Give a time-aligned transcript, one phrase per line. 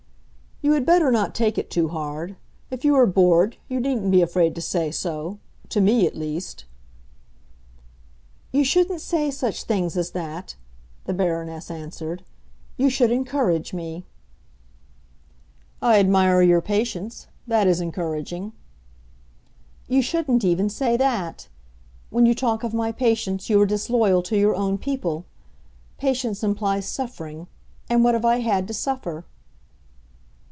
[0.63, 2.35] "You had better not take it too hard.
[2.69, 6.65] If you are bored, you needn't be afraid to say so—to me at least."
[8.51, 10.53] "You shouldn't say such things as that,"
[11.05, 12.23] the Baroness answered.
[12.77, 14.05] "You should encourage me."
[15.81, 18.53] "I admire your patience; that is encouraging."
[19.87, 21.47] "You shouldn't even say that.
[22.11, 25.25] When you talk of my patience you are disloyal to your own people.
[25.97, 27.47] Patience implies suffering;
[27.89, 29.25] and what have I had to suffer?"